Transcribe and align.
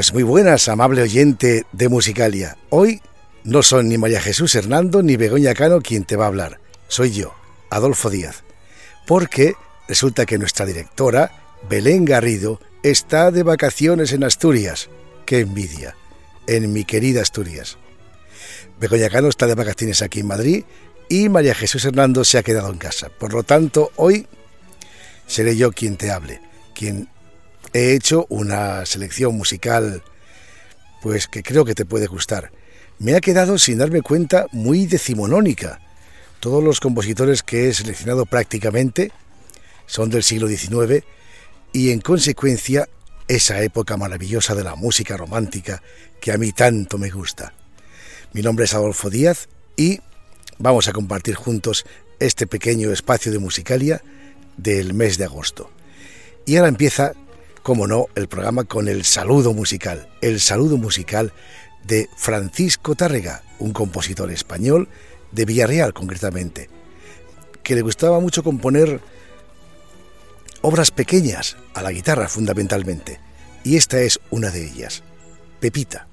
Pues 0.00 0.14
muy 0.14 0.22
buenas, 0.22 0.66
amable 0.68 1.02
oyente 1.02 1.66
de 1.72 1.90
Musicalia. 1.90 2.56
Hoy 2.70 3.02
no 3.44 3.62
son 3.62 3.90
ni 3.90 3.98
María 3.98 4.18
Jesús 4.18 4.54
Hernando 4.54 5.02
ni 5.02 5.16
Begoña 5.16 5.52
Cano 5.52 5.82
quien 5.82 6.04
te 6.04 6.16
va 6.16 6.24
a 6.24 6.28
hablar. 6.28 6.58
Soy 6.88 7.10
yo, 7.10 7.34
Adolfo 7.68 8.08
Díaz. 8.08 8.42
Porque 9.06 9.56
resulta 9.88 10.24
que 10.24 10.38
nuestra 10.38 10.64
directora, 10.64 11.32
Belén 11.68 12.06
Garrido, 12.06 12.62
está 12.82 13.30
de 13.30 13.42
vacaciones 13.42 14.14
en 14.14 14.24
Asturias. 14.24 14.88
¡Qué 15.26 15.40
envidia! 15.40 15.94
En 16.46 16.72
mi 16.72 16.86
querida 16.86 17.20
Asturias. 17.20 17.76
Begoña 18.80 19.10
Cano 19.10 19.28
está 19.28 19.46
de 19.46 19.54
vacaciones 19.54 20.00
aquí 20.00 20.20
en 20.20 20.28
Madrid 20.28 20.64
y 21.10 21.28
María 21.28 21.54
Jesús 21.54 21.84
Hernando 21.84 22.24
se 22.24 22.38
ha 22.38 22.42
quedado 22.42 22.72
en 22.72 22.78
casa. 22.78 23.10
Por 23.10 23.34
lo 23.34 23.42
tanto, 23.42 23.92
hoy 23.96 24.26
seré 25.26 25.58
yo 25.58 25.72
quien 25.72 25.98
te 25.98 26.10
hable, 26.10 26.40
quien 26.74 27.10
he 27.72 27.94
hecho 27.94 28.26
una 28.28 28.84
selección 28.86 29.36
musical 29.36 30.02
pues 31.02 31.28
que 31.28 31.42
creo 31.42 31.64
que 31.64 31.74
te 31.74 31.84
puede 31.84 32.06
gustar. 32.06 32.52
Me 32.98 33.14
ha 33.14 33.20
quedado 33.20 33.58
sin 33.58 33.78
darme 33.78 34.02
cuenta 34.02 34.46
muy 34.52 34.86
decimonónica. 34.86 35.80
Todos 36.40 36.62
los 36.62 36.80
compositores 36.80 37.42
que 37.42 37.68
he 37.68 37.74
seleccionado 37.74 38.26
prácticamente 38.26 39.12
son 39.86 40.10
del 40.10 40.22
siglo 40.22 40.48
XIX 40.48 41.04
y 41.72 41.90
en 41.90 42.00
consecuencia 42.00 42.88
esa 43.28 43.62
época 43.62 43.96
maravillosa 43.96 44.54
de 44.54 44.64
la 44.64 44.74
música 44.74 45.16
romántica 45.16 45.82
que 46.20 46.32
a 46.32 46.38
mí 46.38 46.52
tanto 46.52 46.98
me 46.98 47.10
gusta. 47.10 47.54
Mi 48.32 48.42
nombre 48.42 48.64
es 48.64 48.74
Adolfo 48.74 49.08
Díaz 49.08 49.48
y 49.76 50.00
vamos 50.58 50.88
a 50.88 50.92
compartir 50.92 51.36
juntos 51.36 51.86
este 52.18 52.46
pequeño 52.46 52.92
espacio 52.92 53.32
de 53.32 53.38
musicalia 53.38 54.02
del 54.56 54.92
mes 54.94 55.16
de 55.16 55.24
agosto. 55.24 55.70
Y 56.44 56.56
ahora 56.56 56.68
empieza 56.68 57.12
como 57.62 57.86
no, 57.86 58.06
el 58.14 58.28
programa 58.28 58.64
con 58.64 58.88
el 58.88 59.04
saludo 59.04 59.52
musical, 59.52 60.08
el 60.20 60.40
saludo 60.40 60.76
musical 60.76 61.32
de 61.84 62.08
Francisco 62.16 62.94
Tárrega, 62.94 63.42
un 63.58 63.72
compositor 63.72 64.30
español 64.30 64.88
de 65.32 65.44
Villarreal 65.44 65.92
concretamente, 65.92 66.68
que 67.62 67.74
le 67.74 67.82
gustaba 67.82 68.20
mucho 68.20 68.42
componer 68.42 69.00
obras 70.62 70.90
pequeñas 70.90 71.56
a 71.74 71.82
la 71.82 71.92
guitarra 71.92 72.28
fundamentalmente, 72.28 73.20
y 73.64 73.76
esta 73.76 74.00
es 74.00 74.20
una 74.30 74.50
de 74.50 74.66
ellas, 74.66 75.02
Pepita. 75.60 76.09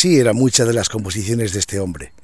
Así 0.00 0.18
eran 0.18 0.34
muchas 0.34 0.66
de 0.66 0.72
las 0.72 0.88
composiciones 0.88 1.52
de 1.52 1.58
este 1.58 1.78
hombre. 1.78 2.14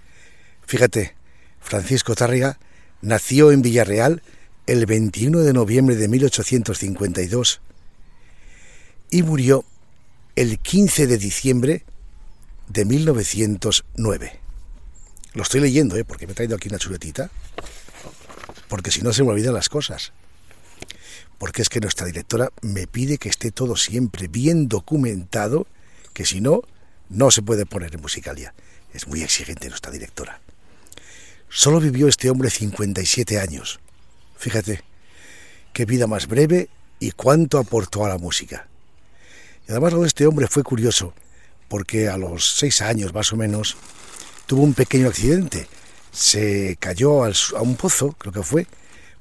Fíjate, 0.66 1.14
Francisco 1.60 2.14
Tárrega 2.14 2.58
nació 3.02 3.52
en 3.52 3.60
Villarreal 3.60 4.22
el 4.66 4.86
21 4.86 5.40
de 5.40 5.52
noviembre 5.52 5.94
de 5.94 6.08
1852 6.08 7.60
y 9.10 9.22
murió 9.22 9.66
el 10.36 10.58
15 10.58 11.06
de 11.06 11.18
diciembre 11.18 11.84
de 12.68 12.86
1909. 12.86 14.40
Lo 15.34 15.42
estoy 15.42 15.60
leyendo, 15.60 15.98
¿eh? 15.98 16.04
porque 16.06 16.26
me 16.26 16.32
he 16.32 16.34
traído 16.34 16.56
aquí 16.56 16.70
una 16.70 16.78
chuletita, 16.78 17.30
porque 18.68 18.90
si 18.90 19.02
no 19.02 19.12
se 19.12 19.22
me 19.22 19.32
olvidan 19.32 19.52
las 19.52 19.68
cosas. 19.68 20.14
Porque 21.36 21.60
es 21.60 21.68
que 21.68 21.80
nuestra 21.80 22.06
directora 22.06 22.48
me 22.62 22.86
pide 22.86 23.18
que 23.18 23.28
esté 23.28 23.50
todo 23.50 23.76
siempre 23.76 24.28
bien 24.28 24.66
documentado, 24.66 25.66
que 26.14 26.24
si 26.24 26.40
no, 26.40 26.62
no 27.08 27.30
se 27.30 27.42
puede 27.42 27.66
poner 27.66 27.94
en 27.94 28.00
musicalia. 28.00 28.54
Es 28.92 29.06
muy 29.06 29.22
exigente 29.22 29.68
nuestra 29.68 29.92
directora. 29.92 30.40
Solo 31.48 31.80
vivió 31.80 32.08
este 32.08 32.30
hombre 32.30 32.50
57 32.50 33.38
años. 33.38 33.80
Fíjate, 34.36 34.82
qué 35.72 35.84
vida 35.84 36.06
más 36.06 36.26
breve 36.26 36.68
y 36.98 37.12
cuánto 37.12 37.58
aportó 37.58 38.04
a 38.04 38.08
la 38.08 38.18
música. 38.18 38.68
Y 39.68 39.72
además 39.72 39.94
de 39.94 40.06
este 40.06 40.26
hombre 40.26 40.46
fue 40.48 40.62
curioso, 40.62 41.14
porque 41.68 42.08
a 42.08 42.16
los 42.16 42.56
seis 42.56 42.80
años 42.82 43.12
más 43.12 43.32
o 43.32 43.36
menos 43.36 43.76
tuvo 44.46 44.62
un 44.62 44.74
pequeño 44.74 45.08
accidente. 45.08 45.68
Se 46.12 46.76
cayó 46.80 47.24
a 47.24 47.60
un 47.60 47.76
pozo, 47.76 48.12
creo 48.12 48.32
que 48.32 48.42
fue, 48.42 48.66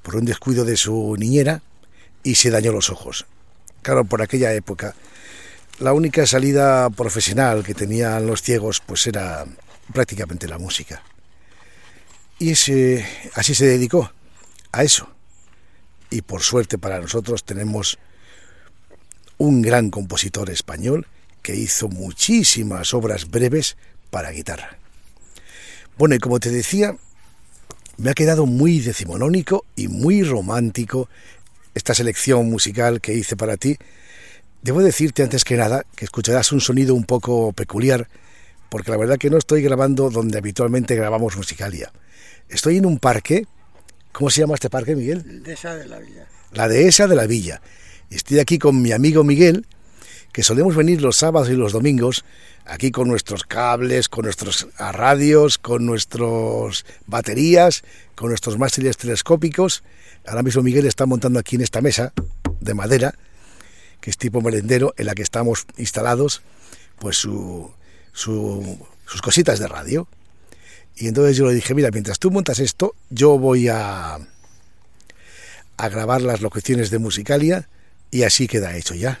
por 0.02 0.16
un 0.16 0.24
descuido 0.24 0.64
de 0.64 0.76
su 0.76 1.16
niñera 1.18 1.62
y 2.22 2.36
se 2.36 2.50
dañó 2.50 2.72
los 2.72 2.90
ojos. 2.90 3.26
Claro, 3.82 4.04
por 4.04 4.22
aquella 4.22 4.52
época 4.52 4.94
la 5.78 5.92
única 5.92 6.26
salida 6.26 6.88
profesional 6.90 7.62
que 7.64 7.74
tenían 7.74 8.26
los 8.26 8.42
ciegos 8.42 8.80
pues 8.84 9.06
era 9.06 9.44
prácticamente 9.92 10.48
la 10.48 10.58
música. 10.58 11.02
Y 12.38 12.50
ese, 12.50 13.06
así 13.34 13.54
se 13.54 13.66
dedicó 13.66 14.10
a 14.72 14.82
eso. 14.82 15.08
Y 16.10 16.22
por 16.22 16.42
suerte 16.42 16.78
para 16.78 17.00
nosotros 17.00 17.44
tenemos 17.44 17.98
un 19.38 19.62
gran 19.62 19.90
compositor 19.90 20.50
español 20.50 21.06
que 21.42 21.54
hizo 21.54 21.88
muchísimas 21.88 22.94
obras 22.94 23.30
breves 23.30 23.76
para 24.10 24.30
guitarra. 24.30 24.78
Bueno, 25.98 26.14
y 26.14 26.18
como 26.18 26.40
te 26.40 26.50
decía, 26.50 26.96
me 27.98 28.10
ha 28.10 28.14
quedado 28.14 28.46
muy 28.46 28.80
decimonónico 28.80 29.64
y 29.76 29.88
muy 29.88 30.22
romántico 30.22 31.08
esta 31.74 31.94
selección 31.94 32.48
musical 32.50 33.00
que 33.00 33.14
hice 33.14 33.36
para 33.36 33.56
ti. 33.56 33.78
Debo 34.62 34.82
decirte 34.82 35.22
antes 35.22 35.44
que 35.44 35.56
nada 35.56 35.84
que 35.94 36.04
escucharás 36.04 36.52
un 36.52 36.60
sonido 36.60 36.94
un 36.94 37.04
poco 37.04 37.52
peculiar, 37.52 38.08
porque 38.68 38.90
la 38.90 38.96
verdad 38.96 39.16
que 39.16 39.30
no 39.30 39.38
estoy 39.38 39.62
grabando 39.62 40.10
donde 40.10 40.38
habitualmente 40.38 40.96
grabamos 40.96 41.36
musicalia. 41.36 41.92
Estoy 42.48 42.78
en 42.78 42.86
un 42.86 42.98
parque. 42.98 43.46
¿Cómo 44.12 44.30
se 44.30 44.40
llama 44.40 44.54
este 44.54 44.70
parque, 44.70 44.96
Miguel? 44.96 45.24
La 45.24 45.42
Dehesa 45.44 45.76
de 45.76 45.86
la 45.86 45.98
Villa. 45.98 46.26
La 46.52 46.68
Dehesa 46.68 47.06
de 47.06 47.16
la 47.16 47.26
Villa. 47.26 47.60
Estoy 48.10 48.38
aquí 48.38 48.58
con 48.58 48.80
mi 48.80 48.92
amigo 48.92 49.24
Miguel, 49.24 49.66
que 50.32 50.42
solemos 50.42 50.74
venir 50.76 51.02
los 51.02 51.16
sábados 51.16 51.48
y 51.50 51.54
los 51.54 51.72
domingos 51.72 52.24
aquí 52.64 52.90
con 52.90 53.08
nuestros 53.08 53.44
cables, 53.44 54.08
con 54.08 54.24
nuestros 54.24 54.68
radios, 54.78 55.58
con 55.58 55.86
nuestras 55.86 56.84
baterías, 57.06 57.84
con 58.14 58.28
nuestros 58.28 58.58
mástiles 58.58 58.96
telescópicos. 58.96 59.82
Ahora 60.26 60.42
mismo 60.42 60.62
Miguel 60.62 60.86
está 60.86 61.06
montando 61.06 61.38
aquí 61.38 61.56
en 61.56 61.62
esta 61.62 61.80
mesa 61.80 62.12
de 62.60 62.74
madera, 62.74 63.14
que 64.06 64.10
es 64.10 64.18
tipo 64.18 64.40
merendero, 64.40 64.94
en 64.98 65.06
la 65.06 65.16
que 65.16 65.22
estamos 65.22 65.66
instalados, 65.78 66.42
pues 67.00 67.16
sus 67.16 67.72
cositas 69.20 69.58
de 69.58 69.66
radio. 69.66 70.06
Y 70.94 71.08
entonces 71.08 71.36
yo 71.36 71.44
le 71.44 71.54
dije, 71.54 71.74
mira, 71.74 71.90
mientras 71.90 72.20
tú 72.20 72.30
montas 72.30 72.60
esto, 72.60 72.94
yo 73.10 73.36
voy 73.36 73.66
a, 73.66 74.20
a 75.76 75.88
grabar 75.88 76.22
las 76.22 76.40
locuciones 76.40 76.90
de 76.90 77.00
Musicalia 77.00 77.68
y 78.12 78.22
así 78.22 78.46
queda 78.46 78.76
hecho 78.76 78.94
ya. 78.94 79.20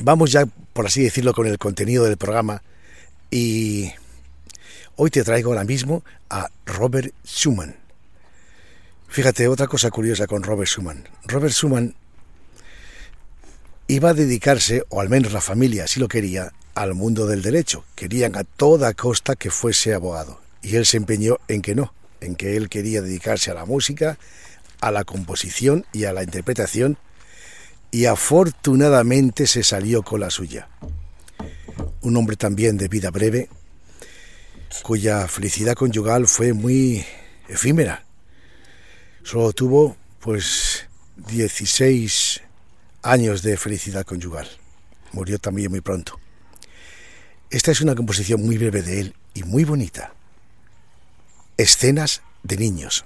vamos 0.00 0.32
ya, 0.32 0.46
por 0.72 0.86
así 0.86 1.02
decirlo, 1.02 1.32
con 1.32 1.46
el 1.46 1.58
contenido 1.58 2.04
del 2.04 2.16
programa 2.16 2.62
y 3.30 3.92
hoy 4.96 5.10
te 5.10 5.24
traigo 5.24 5.50
ahora 5.50 5.64
mismo 5.64 6.04
a 6.30 6.48
Robert 6.66 7.12
Schumann. 7.26 7.76
Fíjate, 9.08 9.48
otra 9.48 9.66
cosa 9.66 9.90
curiosa 9.90 10.26
con 10.26 10.42
Robert 10.42 10.68
Schumann. 10.68 11.08
Robert 11.24 11.54
Schumann 11.54 11.94
iba 13.86 14.10
a 14.10 14.14
dedicarse, 14.14 14.84
o 14.90 15.00
al 15.00 15.08
menos 15.08 15.32
la 15.32 15.40
familia 15.40 15.84
así 15.84 15.98
lo 15.98 16.08
quería, 16.08 16.52
al 16.74 16.94
mundo 16.94 17.26
del 17.26 17.42
derecho. 17.42 17.84
Querían 17.94 18.36
a 18.36 18.44
toda 18.44 18.94
costa 18.94 19.34
que 19.34 19.50
fuese 19.50 19.94
abogado. 19.94 20.40
Y 20.62 20.76
él 20.76 20.84
se 20.84 20.98
empeñó 20.98 21.38
en 21.48 21.62
que 21.62 21.74
no, 21.74 21.94
en 22.20 22.36
que 22.36 22.56
él 22.56 22.68
quería 22.68 23.00
dedicarse 23.00 23.50
a 23.50 23.54
la 23.54 23.64
música, 23.64 24.18
a 24.80 24.90
la 24.90 25.04
composición 25.04 25.86
y 25.92 26.04
a 26.04 26.12
la 26.12 26.22
interpretación. 26.22 26.98
Y 27.90 28.04
afortunadamente 28.06 29.46
se 29.46 29.62
salió 29.62 30.02
con 30.02 30.20
la 30.20 30.30
suya. 30.30 30.68
Un 32.02 32.16
hombre 32.16 32.36
también 32.36 32.76
de 32.76 32.88
vida 32.88 33.10
breve, 33.10 33.48
cuya 34.82 35.26
felicidad 35.28 35.74
conyugal 35.74 36.26
fue 36.26 36.52
muy 36.52 37.04
efímera. 37.48 38.04
Solo 39.22 39.52
tuvo 39.52 39.96
pues 40.20 40.86
16 41.16 42.42
años 43.02 43.42
de 43.42 43.56
felicidad 43.56 44.04
conyugal. 44.04 44.48
Murió 45.12 45.38
también 45.38 45.70
muy 45.70 45.80
pronto. 45.80 46.18
Esta 47.50 47.70
es 47.70 47.80
una 47.80 47.94
composición 47.94 48.44
muy 48.44 48.58
breve 48.58 48.82
de 48.82 49.00
él 49.00 49.14
y 49.34 49.42
muy 49.42 49.64
bonita. 49.64 50.12
Escenas 51.56 52.22
de 52.42 52.56
niños. 52.56 53.04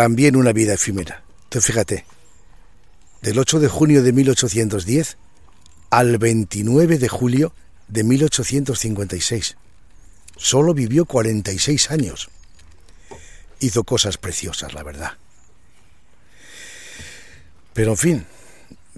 También 0.00 0.34
una 0.34 0.54
vida 0.54 0.72
efímera. 0.72 1.22
Entonces 1.44 1.66
fíjate, 1.66 2.06
del 3.20 3.38
8 3.38 3.60
de 3.60 3.68
junio 3.68 4.02
de 4.02 4.14
1810 4.14 5.18
al 5.90 6.16
29 6.16 6.96
de 6.96 7.06
julio 7.06 7.52
de 7.86 8.02
1856. 8.04 9.58
Solo 10.38 10.72
vivió 10.72 11.04
46 11.04 11.90
años. 11.90 12.30
Hizo 13.58 13.84
cosas 13.84 14.16
preciosas, 14.16 14.72
la 14.72 14.82
verdad. 14.82 15.18
Pero 17.74 17.90
en 17.90 17.98
fin, 17.98 18.26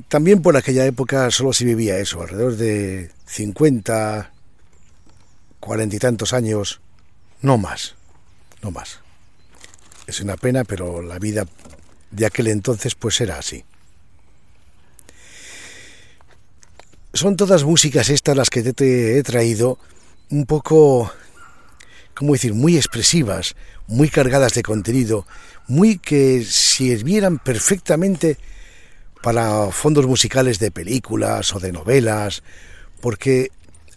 también 0.06 0.40
por 0.40 0.56
aquella 0.56 0.86
época 0.86 1.32
solo 1.32 1.52
se 1.52 1.64
vivía 1.64 1.98
eso, 1.98 2.22
alrededor 2.22 2.54
de 2.54 3.10
50, 3.26 4.30
40 5.58 5.96
y 5.96 5.98
tantos 5.98 6.32
años, 6.32 6.80
no 7.40 7.58
más, 7.58 7.96
no 8.62 8.70
más. 8.70 9.01
Es 10.06 10.20
una 10.20 10.36
pena, 10.36 10.64
pero 10.64 11.02
la 11.02 11.18
vida 11.18 11.46
de 12.10 12.26
aquel 12.26 12.48
entonces 12.48 12.94
pues 12.94 13.20
era 13.20 13.38
así. 13.38 13.64
Son 17.14 17.36
todas 17.36 17.64
músicas 17.64 18.08
estas 18.08 18.36
las 18.36 18.50
que 18.50 18.62
te 18.72 19.18
he 19.18 19.22
traído 19.22 19.78
un 20.30 20.46
poco, 20.46 21.12
¿cómo 22.14 22.32
decir?, 22.32 22.54
muy 22.54 22.76
expresivas, 22.76 23.54
muy 23.86 24.08
cargadas 24.08 24.54
de 24.54 24.62
contenido, 24.62 25.26
muy 25.68 25.98
que 25.98 26.42
sirvieran 26.44 27.38
perfectamente 27.38 28.38
para 29.22 29.70
fondos 29.70 30.06
musicales 30.06 30.58
de 30.58 30.70
películas 30.70 31.54
o 31.54 31.60
de 31.60 31.72
novelas, 31.72 32.42
porque 33.00 33.50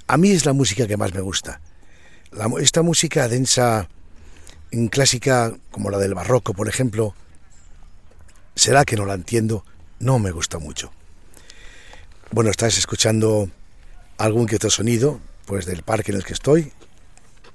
a 0.07 0.17
mí 0.17 0.31
es 0.31 0.45
la 0.45 0.53
música 0.53 0.85
que 0.87 0.97
más 0.97 1.13
me 1.13 1.21
gusta. 1.21 1.61
esta 2.59 2.81
música 2.81 3.27
densa, 3.27 3.87
en 4.71 4.87
clásica 4.87 5.53
como 5.71 5.89
la 5.89 5.97
del 5.97 6.13
barroco, 6.13 6.53
por 6.53 6.67
ejemplo, 6.67 7.15
será 8.55 8.85
que 8.85 8.95
no 8.95 9.05
la 9.05 9.13
entiendo, 9.13 9.65
no 9.99 10.19
me 10.19 10.31
gusta 10.31 10.59
mucho. 10.59 10.91
Bueno, 12.31 12.49
estás 12.49 12.77
escuchando 12.77 13.49
algún 14.17 14.47
que 14.47 14.57
otro 14.57 14.69
sonido, 14.69 15.19
pues 15.45 15.65
del 15.65 15.83
parque 15.83 16.11
en 16.11 16.17
el 16.17 16.25
que 16.25 16.33
estoy, 16.33 16.73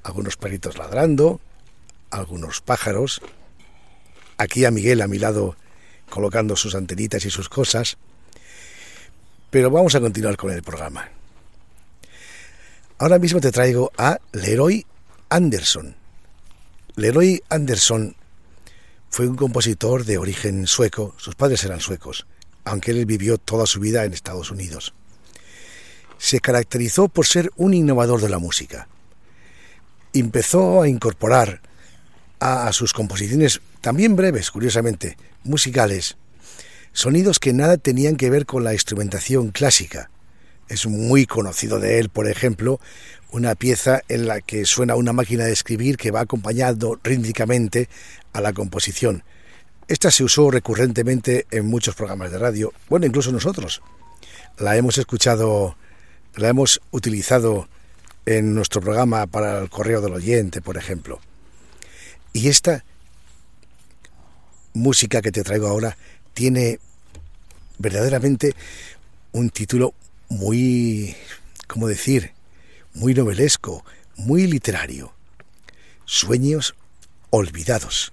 algunos 0.03 0.37
perritos 0.37 0.79
ladrando, 0.79 1.41
algunos 2.11 2.61
pájaros, 2.61 3.21
aquí 4.39 4.65
a 4.65 4.71
Miguel 4.71 5.03
a 5.03 5.09
mi 5.09 5.19
lado 5.19 5.57
colocando 6.09 6.57
sus 6.57 6.75
antenitas 6.75 7.25
y 7.25 7.31
sus 7.31 7.49
cosas. 7.49 7.97
Pero 9.51 9.71
vamos 9.71 9.95
a 9.95 10.01
continuar 10.01 10.37
con 10.37 10.51
el 10.51 10.63
programa. 10.63 11.09
Ahora 12.99 13.19
mismo 13.19 13.41
te 13.41 13.51
traigo 13.51 13.91
a 13.97 14.19
Leroy 14.33 14.85
Anderson. 15.29 16.00
Leroy 16.97 17.43
Anderson 17.49 18.17
fue 19.11 19.27
un 19.27 19.37
compositor 19.37 20.05
de 20.05 20.19
origen 20.19 20.67
sueco, 20.67 21.15
sus 21.19 21.35
padres 21.35 21.65
eran 21.65 21.81
suecos, 21.81 22.27
aunque 22.65 22.91
él 22.91 23.07
vivió 23.07 23.39
toda 23.39 23.67
su 23.67 23.81
vida 23.81 24.05
en 24.05 24.13
Estados 24.13 24.51
Unidos. 24.51 24.95
Se 26.19 26.41
caracterizó 26.41 27.09
por 27.09 27.27
ser 27.27 27.51
un 27.57 27.75
innovador 27.75 28.21
de 28.21 28.29
la 28.29 28.39
música. 28.39 28.89
Empezó 30.13 30.83
a 30.83 30.89
incorporar 30.89 31.61
a, 32.41 32.73
sus 32.73 32.93
composiciones, 32.93 33.61
también 33.81 34.17
breves, 34.17 34.51
curiosamente, 34.51 35.17
musicales, 35.45 36.17
sonidos 36.93 37.39
que 37.39 37.53
nada 37.53 37.77
tenían 37.77 38.17
que 38.17 38.31
ver 38.31 38.47
con 38.47 38.65
la 38.65 38.73
instrumentación 38.73 39.51
clásica. 39.51 40.11
Es 40.69 40.87
muy 40.87 41.27
conocido 41.27 41.79
de 41.79 41.99
él, 41.99 42.09
por 42.09 42.29
ejemplo, 42.29 42.81
una 43.33 43.55
pieza 43.55 44.03
en 44.09 44.27
la 44.27 44.41
que 44.41 44.65
suena 44.65 44.97
una 44.97 45.13
máquina 45.13 45.45
de 45.45 45.53
escribir 45.53 45.97
que 45.97 46.11
va 46.11 46.21
acompañando 46.21 46.99
rítmicamente 47.03 47.89
a 48.33 48.41
la 48.41 48.53
composición. 48.53 49.25
Esta 49.89 50.11
se 50.11 50.25
usó 50.25 50.51
recurrentemente 50.51 51.47
en 51.51 51.67
muchos 51.67 51.95
programas 51.95 52.31
de 52.31 52.39
radio, 52.39 52.73
bueno, 52.89 53.07
incluso 53.07 53.33
nosotros. 53.33 53.83
La 54.59 54.77
hemos 54.77 54.99
escuchado, 54.99 55.77
la 56.37 56.49
hemos 56.49 56.81
utilizado 56.91 57.69
en 58.27 58.55
nuestro 58.55 58.81
programa 58.81 59.27
para 59.27 59.59
el 59.59 59.71
correo 59.71 60.01
del 60.01 60.15
oyente, 60.15 60.61
por 60.61 60.77
ejemplo. 60.77 61.21
Y 62.33 62.49
esta 62.49 62.85
música 64.73 65.23
que 65.23 65.33
te 65.33 65.43
traigo 65.43 65.67
ahora 65.67 65.97
tiene 66.35 66.79
verdaderamente 67.79 68.55
un 69.33 69.51
título 69.51 69.95
muy, 70.29 71.17
¿cómo 71.67 71.89
decir?, 71.89 72.33
muy 72.95 73.15
novelesco, 73.15 73.85
muy 74.17 74.47
literario. 74.47 75.13
Sueños 76.05 76.75
olvidados. 77.31 78.13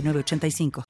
8985. 0.00 0.87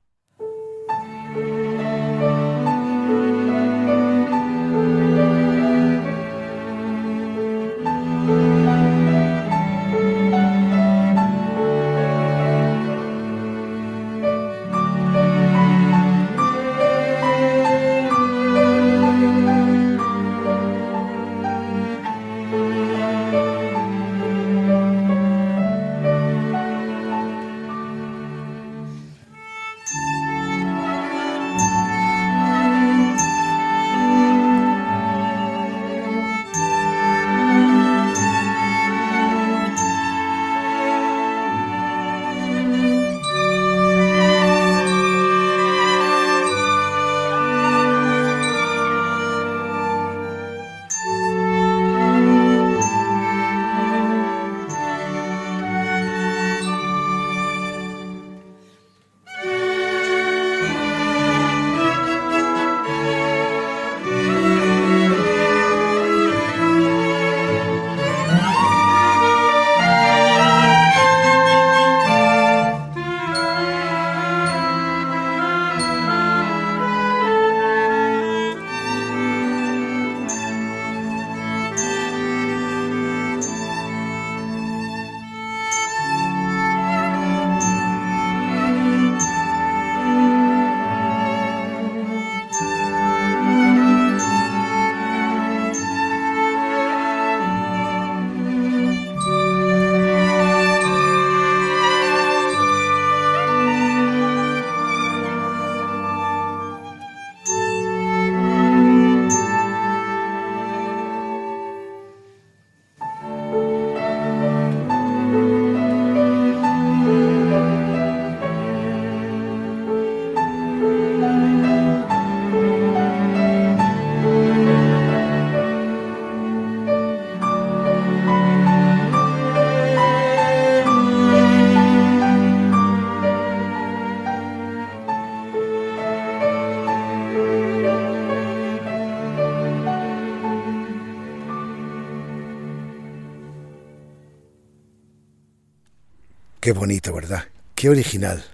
Qué 146.68 146.72
bonito, 146.72 147.14
¿verdad? 147.14 147.48
Qué 147.75 147.88
original 147.88 148.44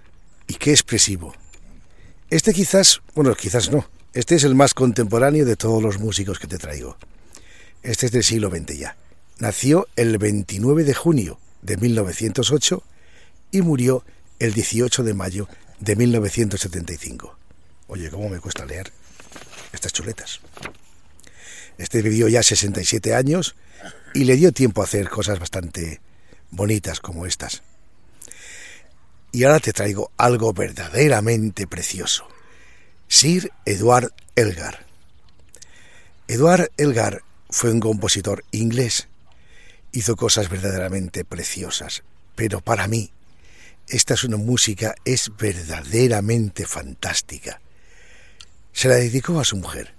y 0.47 0.54
qué 0.54 0.71
expresivo. 0.71 1.35
Este 2.30 2.54
quizás, 2.54 3.02
bueno, 3.16 3.35
quizás 3.35 3.73
no, 3.73 3.90
este 4.12 4.37
es 4.37 4.44
el 4.44 4.54
más 4.54 4.73
contemporáneo 4.73 5.44
de 5.44 5.56
todos 5.56 5.83
los 5.83 5.99
músicos 5.99 6.38
que 6.38 6.47
te 6.47 6.59
traigo. 6.59 6.97
Este 7.83 8.06
es 8.06 8.12
del 8.12 8.23
siglo 8.23 8.50
XX 8.50 8.78
ya. 8.78 8.97
Nació 9.40 9.88
el 9.97 10.16
29 10.18 10.85
de 10.85 10.94
junio 10.94 11.40
de 11.62 11.76
1908 11.76 12.85
y 13.50 13.62
murió 13.62 14.04
el 14.38 14.54
18 14.54 15.02
de 15.02 15.14
mayo 15.14 15.49
de 15.80 15.97
1975. 15.97 17.37
Oye, 17.88 18.11
¿cómo 18.11 18.28
me 18.28 18.38
cuesta 18.38 18.64
leer 18.64 18.92
estas 19.73 19.92
chuletas? 19.92 20.38
Este 21.78 22.00
vivió 22.00 22.28
ya 22.28 22.44
67 22.44 23.12
años 23.12 23.56
y 24.14 24.23
le 24.23 24.37
dio 24.37 24.52
tiempo 24.52 24.83
a 24.83 24.85
hacer 24.85 25.09
cosas 25.09 25.40
bastante 25.40 26.00
bonitas 26.52 27.00
como 27.00 27.26
estas. 27.26 27.64
Y 29.35 29.43
ahora 29.43 29.59
te 29.59 29.73
traigo 29.73 30.12
algo 30.17 30.53
verdaderamente 30.53 31.67
precioso. 31.67 32.29
Sir 33.09 33.50
Edward 33.64 34.12
Elgar. 34.37 34.87
Edward 36.29 36.71
Elgar 36.76 37.25
fue 37.50 37.73
un 37.73 37.81
compositor 37.81 38.45
inglés. 38.53 39.09
Hizo 39.91 40.14
cosas 40.14 40.49
verdaderamente 40.49 41.25
preciosas, 41.25 42.05
pero 42.37 42.61
para 42.61 42.87
mí 42.87 43.11
esta 43.88 44.14
es 44.14 44.23
una 44.23 44.37
música 44.37 44.95
es 45.05 45.33
verdaderamente 45.37 46.64
fantástica. 46.64 47.61
Se 48.73 48.87
la 48.87 48.95
dedicó 48.95 49.41
a 49.41 49.45
su 49.45 49.57
mujer. 49.57 49.95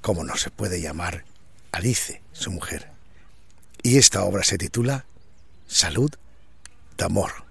¿Cómo 0.00 0.24
no 0.24 0.34
se 0.38 0.48
puede 0.48 0.80
llamar 0.80 1.26
Alice, 1.72 2.22
su 2.32 2.50
mujer? 2.50 2.88
Y 3.82 3.98
esta 3.98 4.24
obra 4.24 4.44
se 4.44 4.56
titula 4.56 5.04
Salud 5.66 6.10
de 6.96 7.04
Amor. 7.04 7.43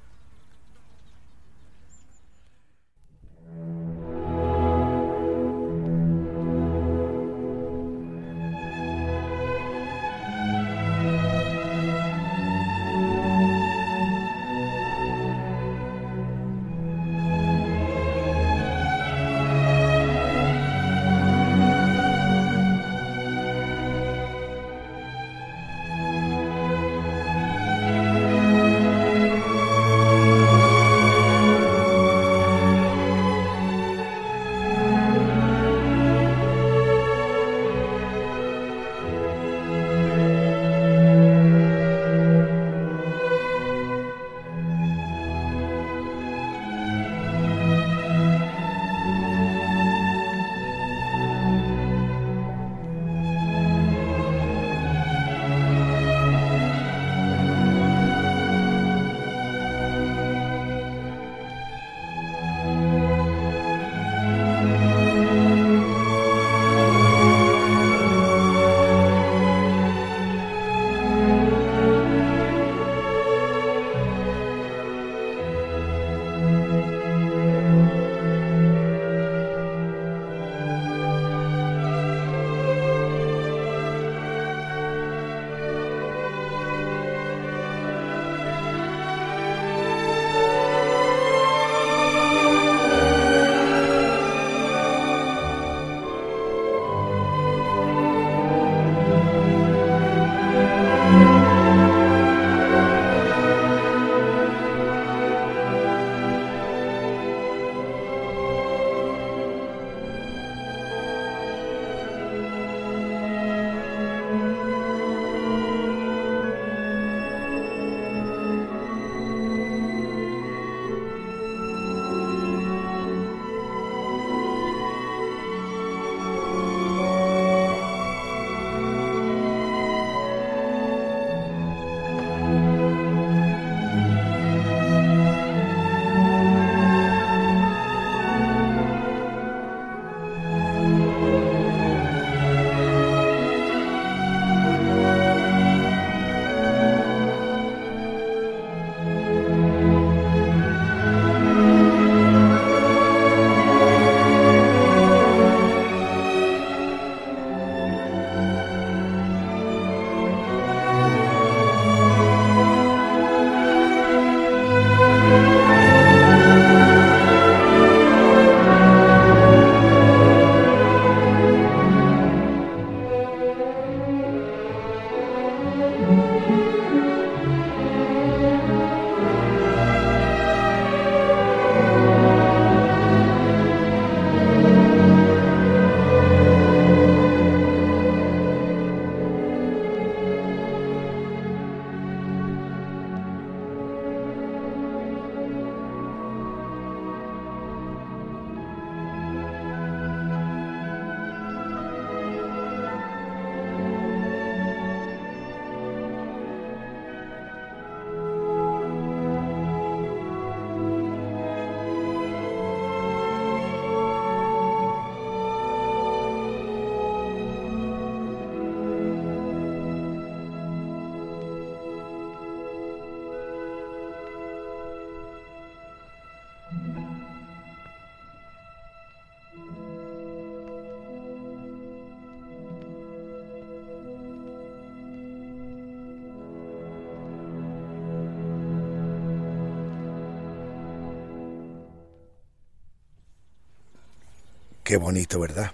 Qué 244.93 244.97
bonito, 244.97 245.39
¿verdad? 245.39 245.71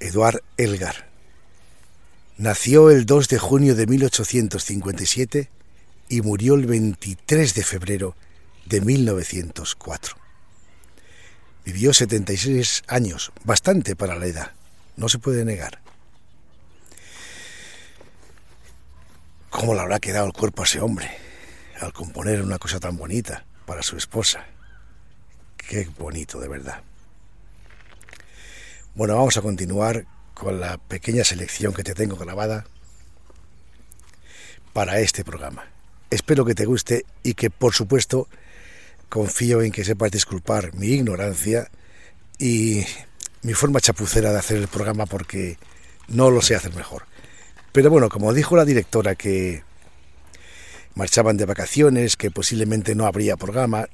Eduard 0.00 0.40
Elgar. 0.56 1.06
Nació 2.38 2.88
el 2.88 3.04
2 3.04 3.28
de 3.28 3.38
junio 3.38 3.74
de 3.74 3.86
1857 3.86 5.50
y 6.08 6.22
murió 6.22 6.54
el 6.54 6.64
23 6.64 7.54
de 7.54 7.62
febrero 7.62 8.16
de 8.64 8.80
1904. 8.80 10.16
Vivió 11.66 11.92
76 11.92 12.84
años, 12.88 13.32
bastante 13.44 13.94
para 13.96 14.16
la 14.16 14.24
edad, 14.24 14.52
no 14.96 15.10
se 15.10 15.18
puede 15.18 15.44
negar. 15.44 15.82
¿Cómo 19.50 19.74
le 19.74 19.80
habrá 19.82 20.00
quedado 20.00 20.24
el 20.24 20.32
cuerpo 20.32 20.62
a 20.62 20.64
ese 20.64 20.80
hombre 20.80 21.10
al 21.82 21.92
componer 21.92 22.40
una 22.40 22.58
cosa 22.58 22.80
tan 22.80 22.96
bonita 22.96 23.44
para 23.66 23.82
su 23.82 23.98
esposa? 23.98 24.46
Qué 25.58 25.90
bonito, 25.98 26.40
de 26.40 26.48
verdad. 26.48 26.82
Bueno, 28.96 29.14
vamos 29.14 29.36
a 29.36 29.42
continuar 29.42 30.06
con 30.32 30.58
la 30.58 30.78
pequeña 30.78 31.22
selección 31.22 31.74
que 31.74 31.84
te 31.84 31.92
tengo 31.92 32.16
grabada 32.16 32.64
para 34.72 35.00
este 35.00 35.22
programa. 35.22 35.66
Espero 36.08 36.46
que 36.46 36.54
te 36.54 36.64
guste 36.64 37.04
y 37.22 37.34
que, 37.34 37.50
por 37.50 37.74
supuesto, 37.74 38.26
confío 39.10 39.60
en 39.60 39.70
que 39.70 39.84
sepas 39.84 40.12
disculpar 40.12 40.72
mi 40.72 40.86
ignorancia 40.86 41.70
y 42.38 42.86
mi 43.42 43.52
forma 43.52 43.82
chapucera 43.82 44.32
de 44.32 44.38
hacer 44.38 44.56
el 44.56 44.68
programa 44.68 45.04
porque 45.04 45.58
no 46.08 46.30
lo 46.30 46.40
sé 46.40 46.54
hacer 46.54 46.74
mejor. 46.74 47.02
Pero 47.72 47.90
bueno, 47.90 48.08
como 48.08 48.32
dijo 48.32 48.56
la 48.56 48.64
directora 48.64 49.14
que 49.14 49.62
marchaban 50.94 51.36
de 51.36 51.44
vacaciones, 51.44 52.16
que 52.16 52.30
posiblemente 52.30 52.94
no 52.94 53.04
habría 53.04 53.36
programa, 53.36 53.90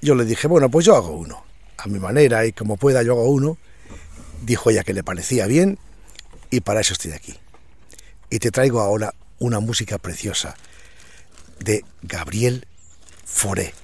yo 0.00 0.14
le 0.14 0.24
dije, 0.24 0.48
bueno, 0.48 0.70
pues 0.70 0.86
yo 0.86 0.96
hago 0.96 1.10
uno. 1.10 1.44
A 1.76 1.88
mi 1.88 1.98
manera 1.98 2.46
y 2.46 2.52
como 2.52 2.78
pueda 2.78 3.02
yo 3.02 3.12
hago 3.12 3.28
uno. 3.28 3.58
Dijo 4.42 4.70
ella 4.70 4.84
que 4.84 4.94
le 4.94 5.02
parecía 5.02 5.46
bien 5.46 5.78
y 6.50 6.60
para 6.60 6.80
eso 6.80 6.92
estoy 6.92 7.12
aquí. 7.12 7.34
Y 8.30 8.38
te 8.38 8.50
traigo 8.50 8.80
ahora 8.80 9.14
una 9.38 9.60
música 9.60 9.98
preciosa 9.98 10.56
de 11.58 11.84
Gabriel 12.02 12.66
Foré. 13.24 13.74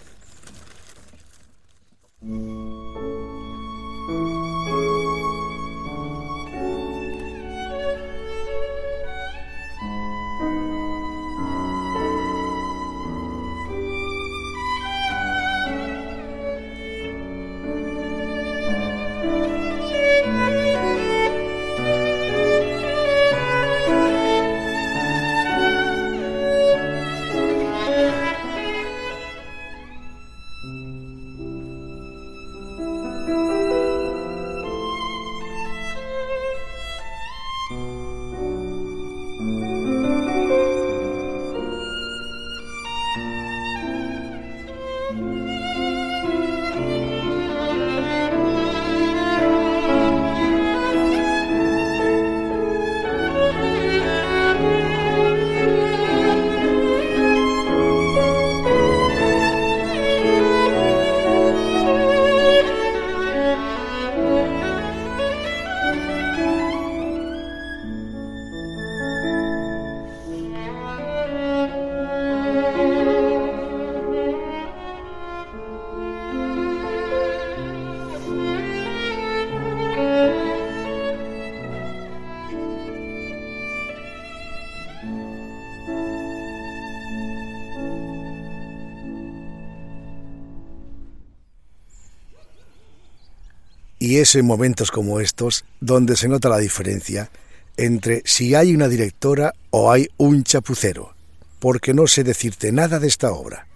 Y 94.13 94.19
es 94.19 94.35
en 94.35 94.45
momentos 94.45 94.91
como 94.91 95.21
estos 95.21 95.65
donde 95.81 96.17
se 96.17 96.29
nota 96.29 96.51
la 96.51 96.59
diferencia 96.59 97.31
entre 97.79 98.21
si 98.27 98.55
hay 98.55 98.75
una 98.75 98.87
directora 98.87 99.55
o 99.71 99.91
hay 99.91 100.07
un 100.19 100.45
chapucero, 100.45 101.15
porque 101.59 101.95
no 101.95 102.07
sé 102.07 102.23
decirte 102.23 102.73
nada 102.73 102.99
de 102.99 103.09
esta 103.09 103.33
obra. 103.33 103.69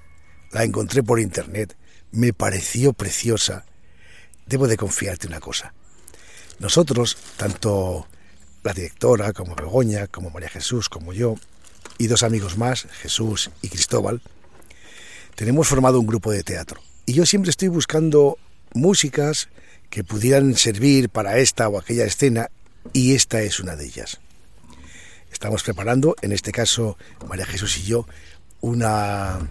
La 0.52 0.62
encontré 0.62 1.02
por 1.02 1.20
internet, 1.20 1.74
me 2.12 2.34
pareció 2.34 2.92
preciosa. 2.92 3.64
Debo 4.44 4.68
de 4.68 4.76
confiarte 4.76 5.26
una 5.26 5.40
cosa. 5.40 5.72
Nosotros, 6.58 7.16
tanto 7.38 8.06
la 8.62 8.74
directora 8.74 9.32
como 9.32 9.54
Begoña, 9.54 10.06
como 10.06 10.28
María 10.28 10.50
Jesús, 10.50 10.90
como 10.90 11.14
yo, 11.14 11.36
y 11.96 12.08
dos 12.08 12.22
amigos 12.22 12.58
más, 12.58 12.86
Jesús 13.00 13.50
y 13.62 13.70
Cristóbal, 13.70 14.20
tenemos 15.34 15.66
formado 15.66 15.98
un 15.98 16.06
grupo 16.06 16.30
de 16.30 16.42
teatro. 16.42 16.82
Y 17.06 17.14
yo 17.14 17.24
siempre 17.24 17.48
estoy 17.48 17.68
buscando 17.68 18.36
músicas, 18.74 19.48
que 19.90 20.04
pudieran 20.04 20.56
servir 20.56 21.08
para 21.08 21.38
esta 21.38 21.68
o 21.68 21.78
aquella 21.78 22.04
escena 22.04 22.50
y 22.92 23.14
esta 23.14 23.42
es 23.42 23.60
una 23.60 23.76
de 23.76 23.86
ellas. 23.86 24.20
Estamos 25.32 25.62
preparando, 25.62 26.16
en 26.22 26.32
este 26.32 26.52
caso 26.52 26.96
María 27.28 27.46
Jesús 27.46 27.78
y 27.78 27.84
yo, 27.84 28.06
una 28.60 29.50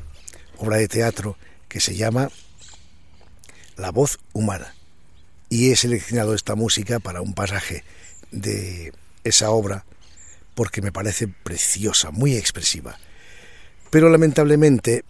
obra 0.58 0.78
de 0.78 0.88
teatro 0.88 1.38
que 1.68 1.80
se 1.80 1.96
llama 1.96 2.30
La 3.78 3.92
voz 3.92 4.20
humana 4.34 4.74
y 5.50 5.72
he 5.72 5.76
seleccionado 5.76 6.34
esta 6.34 6.56
música 6.56 7.00
para 7.00 7.22
un 7.22 7.34
pasaje 7.34 7.84
de 8.32 8.94
esa 9.24 9.52
obra 9.52 9.86
porque 10.56 10.82
me 10.82 10.92
parece 10.92 11.28
preciosa, 11.28 12.12
muy 12.12 12.36
expresiva. 12.36 12.98
Pero 13.90 14.10
lamentablemente 14.10 15.04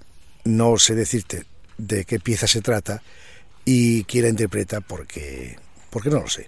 no 0.44 0.78
sé 0.78 0.96
decirte 0.96 1.46
de 1.78 2.06
qué 2.06 2.20
pieza 2.20 2.48
se 2.48 2.62
trata, 2.62 3.02
y 3.66 4.04
quién 4.04 4.24
la 4.24 4.30
interpreta 4.30 4.80
porque, 4.80 5.58
porque 5.90 6.10
no 6.10 6.22
lo 6.22 6.30
sé. 6.30 6.48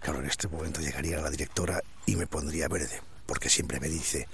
Claro, 0.00 0.18
en 0.20 0.26
este 0.26 0.48
momento 0.48 0.80
llegaría 0.80 1.20
la 1.20 1.30
directora 1.30 1.80
y 2.06 2.16
me 2.16 2.26
pondría 2.26 2.68
verde, 2.68 3.00
porque 3.26 3.48
siempre 3.48 3.78
me 3.78 3.88
dice, 3.88 4.26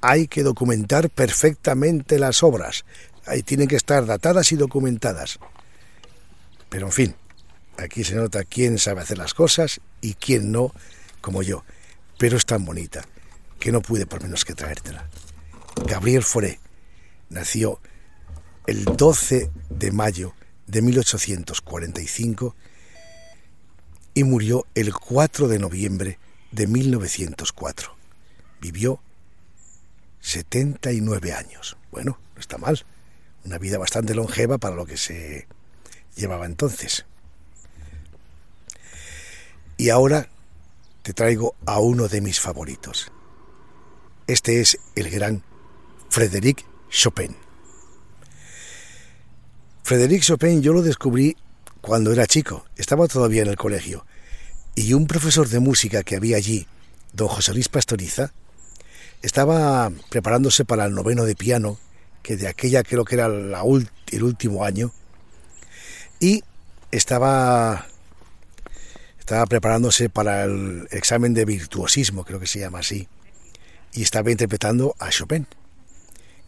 hay 0.00 0.26
que 0.26 0.42
documentar 0.42 1.08
perfectamente 1.10 2.18
las 2.18 2.42
obras, 2.42 2.84
ahí 3.26 3.42
tienen 3.42 3.68
que 3.68 3.76
estar 3.76 4.06
datadas 4.06 4.50
y 4.52 4.56
documentadas. 4.56 5.38
Pero 6.68 6.86
en 6.86 6.92
fin, 6.92 7.14
aquí 7.78 8.02
se 8.02 8.14
nota 8.16 8.44
quién 8.44 8.78
sabe 8.78 9.02
hacer 9.02 9.18
las 9.18 9.34
cosas 9.34 9.80
y 10.00 10.14
quién 10.14 10.50
no, 10.50 10.72
como 11.20 11.42
yo. 11.42 11.64
Pero 12.18 12.36
es 12.36 12.46
tan 12.46 12.64
bonita 12.64 13.04
que 13.58 13.72
no 13.72 13.82
pude 13.82 14.06
por 14.06 14.22
menos 14.22 14.44
que 14.44 14.54
traértela. 14.54 15.06
Gabriel 15.86 16.22
Foré 16.22 16.58
nació 17.28 17.80
el 18.66 18.84
12 18.84 19.50
de 19.68 19.92
mayo 19.92 20.34
de 20.70 20.82
1845 20.82 22.54
y 24.14 24.24
murió 24.24 24.66
el 24.74 24.94
4 24.94 25.48
de 25.48 25.58
noviembre 25.58 26.18
de 26.52 26.66
1904. 26.66 27.96
Vivió 28.60 29.00
79 30.20 31.32
años. 31.32 31.76
Bueno, 31.90 32.18
no 32.34 32.40
está 32.40 32.58
mal. 32.58 32.84
Una 33.44 33.58
vida 33.58 33.78
bastante 33.78 34.14
longeva 34.14 34.58
para 34.58 34.76
lo 34.76 34.86
que 34.86 34.96
se 34.96 35.48
llevaba 36.14 36.46
entonces. 36.46 37.06
Y 39.76 39.88
ahora 39.88 40.28
te 41.02 41.14
traigo 41.14 41.56
a 41.66 41.80
uno 41.80 42.08
de 42.08 42.20
mis 42.20 42.38
favoritos. 42.38 43.10
Este 44.26 44.60
es 44.60 44.78
el 44.94 45.10
gran 45.10 45.42
Frédéric 46.10 46.64
Chopin. 46.90 47.49
Frédéric 49.82 50.22
Chopin 50.22 50.62
yo 50.62 50.72
lo 50.72 50.82
descubrí 50.82 51.36
cuando 51.80 52.12
era 52.12 52.26
chico, 52.26 52.64
estaba 52.76 53.08
todavía 53.08 53.42
en 53.42 53.48
el 53.48 53.56
colegio, 53.56 54.04
y 54.74 54.92
un 54.92 55.06
profesor 55.06 55.48
de 55.48 55.60
música 55.60 56.02
que 56.02 56.16
había 56.16 56.36
allí, 56.36 56.66
don 57.12 57.28
José 57.28 57.52
Luis 57.52 57.68
Pastoriza, 57.68 58.32
estaba 59.22 59.90
preparándose 60.10 60.64
para 60.64 60.84
el 60.84 60.94
noveno 60.94 61.24
de 61.24 61.34
piano, 61.34 61.78
que 62.22 62.36
de 62.36 62.48
aquella 62.48 62.82
creo 62.82 63.04
que 63.04 63.14
era 63.16 63.26
el 63.26 64.22
último 64.22 64.64
año, 64.64 64.92
y 66.20 66.44
estaba, 66.90 67.86
estaba 69.18 69.46
preparándose 69.46 70.10
para 70.10 70.44
el 70.44 70.86
examen 70.90 71.34
de 71.34 71.46
virtuosismo, 71.46 72.24
creo 72.24 72.38
que 72.38 72.46
se 72.46 72.60
llama 72.60 72.80
así, 72.80 73.08
y 73.92 74.02
estaba 74.02 74.30
interpretando 74.30 74.94
a 74.98 75.08
Chopin, 75.10 75.46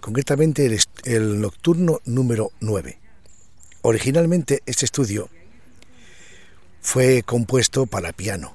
concretamente 0.01 0.67
el, 0.67 0.79
el 1.05 1.41
nocturno 1.41 2.01
número 2.05 2.53
9. 2.61 3.02
Originalmente 3.85 4.63
este 4.65 4.85
estudio 4.85 5.29
fue 6.81 7.25
compuesto 7.25 7.87
para 7.87 8.13
piano, 8.13 8.55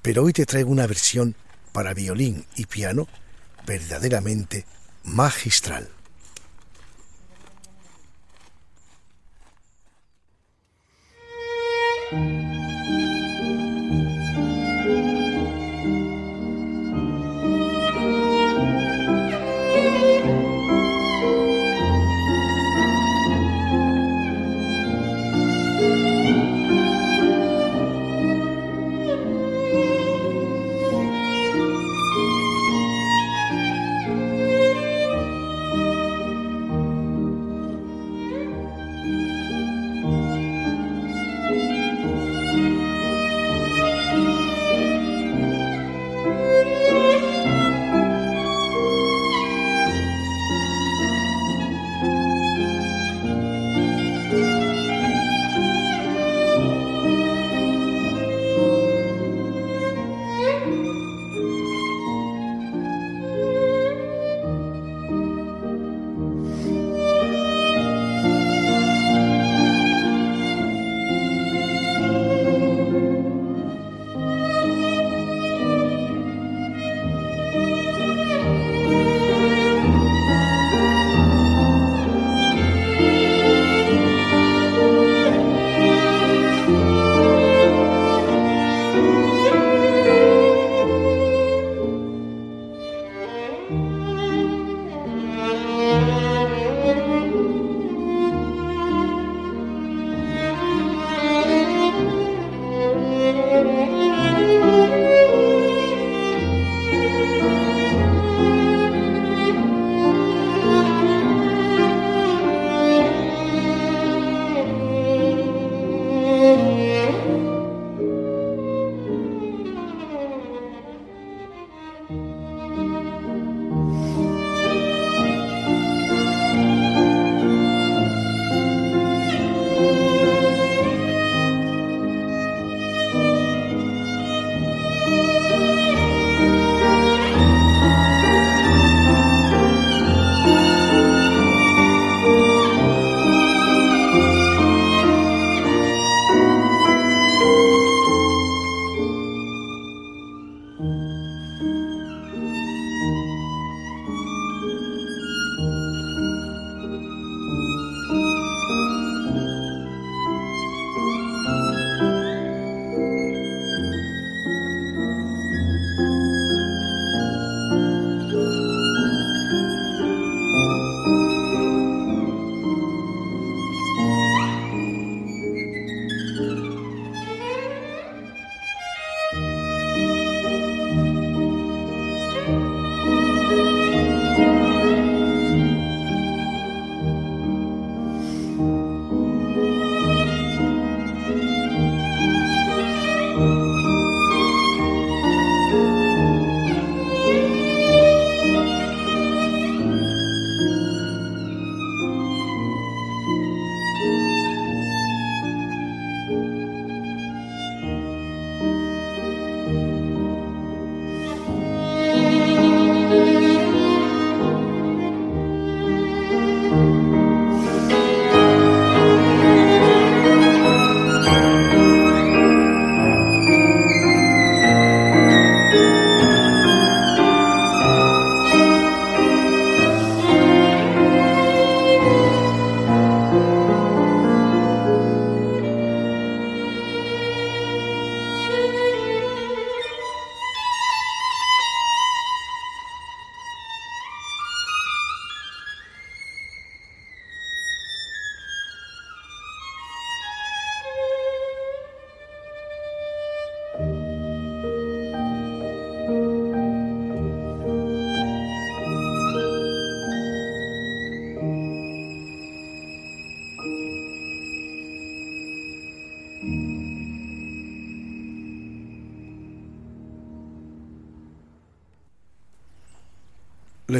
pero 0.00 0.22
hoy 0.22 0.32
te 0.32 0.46
traigo 0.46 0.70
una 0.70 0.86
versión 0.86 1.34
para 1.72 1.92
violín 1.92 2.46
y 2.54 2.66
piano 2.66 3.08
verdaderamente 3.66 4.64
magistral. 5.02 5.88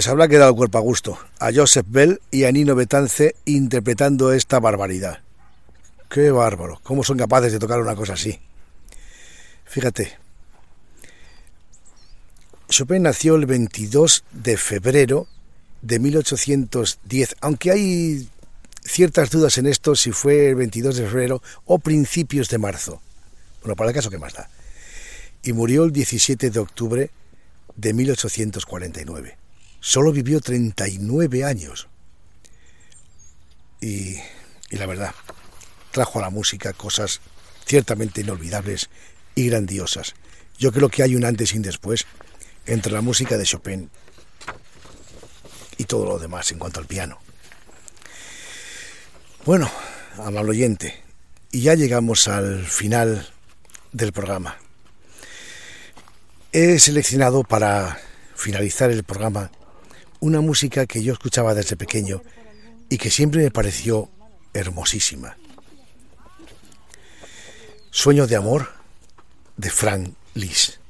les 0.05 0.11
habrá 0.11 0.29
quedado 0.29 0.51
el 0.51 0.57
cuerpo 0.57 0.77
a 0.77 0.83
gusto, 0.83 1.19
a 1.39 1.51
Joseph 1.51 1.87
Bell 1.89 2.21
y 2.31 2.45
a 2.45 2.53
Nino 2.53 2.75
Betance 2.75 3.37
interpretando 3.47 4.35
esta 4.35 4.61
barbaridad. 4.61 5.21
Qué 6.11 6.31
bárbaro, 6.31 6.79
¿cómo 6.83 7.03
son 7.03 7.17
capaces 7.17 7.53
de 7.53 7.59
tocar 7.59 7.81
una 7.81 7.97
cosa 7.97 8.13
así? 8.13 8.39
Fíjate, 9.65 10.13
Chopin 12.69 13.05
nació 13.05 13.37
el 13.37 13.47
22 13.47 14.25
de 14.31 14.59
febrero 14.59 15.27
de 15.81 15.99
1810, 15.99 17.37
aunque 17.41 17.71
hay 17.71 18.29
ciertas 18.83 19.31
dudas 19.31 19.57
en 19.57 19.67
esto 19.67 19.97
si 19.97 20.13
fue 20.13 20.51
el 20.51 20.57
22 20.57 20.97
de 20.97 21.07
febrero 21.07 21.43
o 21.65 21.79
principios 21.79 22.51
de 22.51 22.59
marzo. 22.59 23.01
Bueno, 23.63 23.75
para 23.75 23.89
el 23.89 23.97
caso 23.97 24.11
que 24.11 24.19
más 24.19 24.35
da. 24.35 24.51
Y 25.43 25.55
murió 25.55 25.85
el 25.85 25.93
17 25.93 26.51
de 26.51 26.61
octubre 26.61 27.11
de 27.75 27.95
1849. 27.95 29.44
Solo 29.85 30.13
vivió 30.13 30.41
39 30.41 31.45
años. 31.45 31.89
Y, 33.83 34.17
y 34.71 34.77
la 34.79 34.87
verdad, 34.87 35.15
trajo 35.91 36.19
a 36.19 36.23
la 36.23 36.31
música 36.31 36.73
cosas 36.73 37.21
ciertamente 37.67 38.23
inolvidables 38.23 38.89
y 39.35 39.51
grandiosas. 39.51 40.15
Yo 40.59 40.73
creo 40.73 40.89
que 40.89 41.03
hay 41.03 41.17
un 41.17 41.27
antes 41.27 41.53
y 41.53 41.59
un 41.59 41.65
después 41.65 42.07
entre 42.65 42.93
la 42.93 43.03
música 43.03 43.37
de 43.37 43.45
Chopin 43.45 43.91
y 45.77 45.85
todo 45.85 46.07
lo 46.07 46.19
demás 46.19 46.51
en 46.51 46.59
cuanto 46.59 46.81
al 46.81 46.87
piano. 46.87 47.19
Bueno, 49.45 49.71
amable 50.17 50.53
oyente, 50.53 50.99
y 51.51 51.61
ya 51.61 51.75
llegamos 51.75 52.27
al 52.27 52.65
final 52.65 53.29
del 53.93 54.13
programa. 54.15 54.57
He 56.53 56.79
seleccionado 56.79 57.45
para 57.45 58.01
finalizar 58.35 58.91
el 58.91 59.05
programa 59.05 59.51
una 60.25 60.41
música 60.41 60.87
que 60.87 61.03
yo 61.03 61.13
escuchaba 61.13 61.53
desde 61.53 61.77
pequeño 61.77 62.23
y 62.89 62.97
que 62.97 63.11
siempre 63.11 63.43
me 63.43 63.51
pareció 63.51 64.09
hermosísima. 64.55 65.37
Sueño 67.91 68.27
de 68.27 68.35
amor 68.35 68.69
de 69.59 69.69
Frank 69.69 70.15
Liszt. 70.33 70.84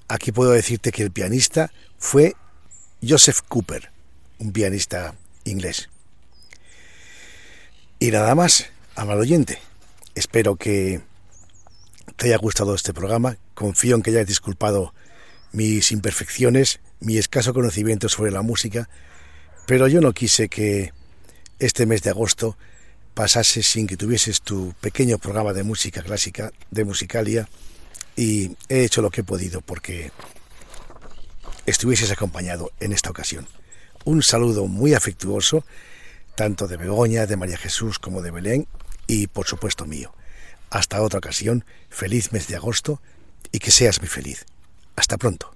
Aquí 0.08 0.32
puedo 0.32 0.52
decirte 0.52 0.94
que 0.94 1.04
el 1.04 1.12
pianista 1.12 1.70
fue 1.98 2.34
Joseph 3.06 3.42
Cooper, 3.50 3.92
un 4.40 4.54
pianista 4.54 5.16
inglés. 5.44 5.90
Y 8.00 8.12
nada 8.12 8.34
más, 8.36 8.70
amado 8.96 9.22
oyente, 9.22 9.60
espero 10.16 10.56
que 10.56 11.02
te 12.16 12.28
haya 12.28 12.38
gustado 12.38 12.74
este 12.76 12.94
programa. 12.94 13.38
Confío 13.54 13.96
en 13.96 14.02
que 14.02 14.12
hayas 14.12 14.28
disculpado 14.28 14.94
mis 15.52 15.92
imperfecciones, 15.92 16.80
mi 17.00 17.18
escaso 17.18 17.54
conocimiento 17.54 18.10
sobre 18.10 18.32
la 18.32 18.42
música, 18.42 18.90
pero 19.68 19.88
yo 19.88 20.02
no 20.02 20.14
quise 20.14 20.50
que 20.50 20.94
este 21.60 21.86
mes 21.86 22.04
de 22.04 22.10
agosto 22.10 22.58
pasase 23.14 23.64
sin 23.64 23.88
que 23.88 23.98
tuvieses 23.98 24.42
tu 24.42 24.74
pequeño 24.82 25.18
programa 25.18 25.54
de 25.54 25.64
música 25.64 26.02
clásica, 26.02 26.52
de 26.72 26.86
Musicalia, 26.86 27.48
y 28.16 28.56
he 28.70 28.84
hecho 28.84 29.02
lo 29.02 29.12
que 29.12 29.22
he 29.22 29.26
podido 29.26 29.62
porque 29.62 30.12
estuvieses 31.66 32.12
acompañado 32.12 32.72
en 32.80 32.94
esta 32.94 33.10
ocasión. 33.10 33.48
Un 34.04 34.22
saludo 34.22 34.68
muy 34.68 34.94
afectuoso, 34.94 35.66
tanto 36.36 36.68
de 36.68 36.78
Begoña, 36.78 37.26
de 37.26 37.38
María 37.38 37.58
Jesús 37.58 38.00
como 38.00 38.22
de 38.22 38.32
Belén, 38.32 38.68
y 39.08 39.28
por 39.28 39.48
supuesto 39.48 39.86
mío. 39.86 40.14
Hasta 40.70 41.02
otra 41.02 41.20
ocasión, 41.20 41.66
feliz 41.90 42.32
mes 42.32 42.48
de 42.48 42.56
agosto 42.56 43.02
y 43.52 43.60
que 43.60 43.72
seas 43.72 44.00
muy 44.00 44.10
feliz. 44.10 44.46
Hasta 44.96 45.18
pronto. 45.18 45.56